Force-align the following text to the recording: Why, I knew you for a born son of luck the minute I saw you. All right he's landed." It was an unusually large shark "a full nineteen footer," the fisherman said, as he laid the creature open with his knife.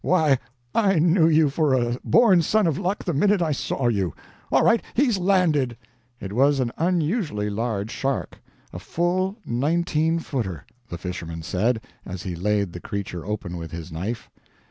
Why, 0.03 0.39
I 0.73 0.97
knew 0.97 1.27
you 1.27 1.51
for 1.51 1.75
a 1.75 1.99
born 2.03 2.41
son 2.41 2.65
of 2.65 2.79
luck 2.79 3.03
the 3.03 3.13
minute 3.13 3.39
I 3.39 3.51
saw 3.51 3.87
you. 3.87 4.15
All 4.51 4.63
right 4.63 4.81
he's 4.95 5.19
landed." 5.19 5.77
It 6.19 6.33
was 6.33 6.59
an 6.59 6.71
unusually 6.75 7.51
large 7.51 7.91
shark 7.91 8.39
"a 8.73 8.79
full 8.79 9.37
nineteen 9.45 10.17
footer," 10.17 10.65
the 10.89 10.97
fisherman 10.97 11.43
said, 11.43 11.81
as 12.03 12.23
he 12.23 12.35
laid 12.35 12.73
the 12.73 12.79
creature 12.79 13.23
open 13.23 13.57
with 13.57 13.69
his 13.69 13.91
knife. 13.91 14.31